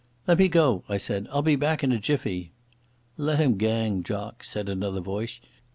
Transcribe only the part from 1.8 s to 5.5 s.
in a jiffy." "Let him gang, jock," said another voice.